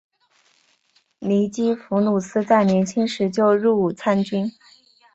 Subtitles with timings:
[1.19, 4.51] 尼基弗鲁斯在年轻时就入伍参军。